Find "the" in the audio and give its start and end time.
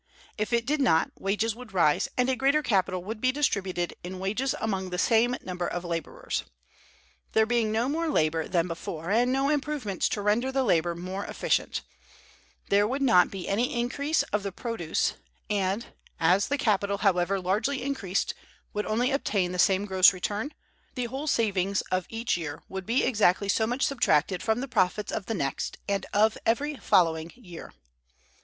4.89-4.97, 10.51-10.63, 14.41-14.51, 16.47-16.57, 19.51-19.59, 20.95-21.05, 24.61-24.67, 25.27-25.35